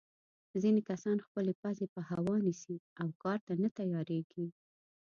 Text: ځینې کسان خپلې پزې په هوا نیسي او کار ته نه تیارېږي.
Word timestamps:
ځینې 0.61 0.81
کسان 0.89 1.17
خپلې 1.25 1.53
پزې 1.61 1.85
په 1.93 2.01
هوا 2.09 2.35
نیسي 2.45 2.75
او 3.01 3.07
کار 3.23 3.39
ته 3.45 3.53
نه 3.63 3.69
تیارېږي. 3.77 4.45